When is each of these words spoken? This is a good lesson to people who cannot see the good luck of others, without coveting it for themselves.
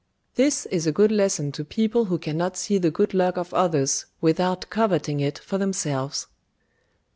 This 0.33 0.65
is 0.65 0.87
a 0.87 0.91
good 0.91 1.11
lesson 1.11 1.51
to 1.51 1.63
people 1.63 2.05
who 2.05 2.17
cannot 2.17 2.57
see 2.57 2.79
the 2.79 2.89
good 2.89 3.13
luck 3.13 3.37
of 3.37 3.53
others, 3.53 4.07
without 4.19 4.67
coveting 4.71 5.19
it 5.19 5.37
for 5.37 5.59
themselves. 5.59 6.25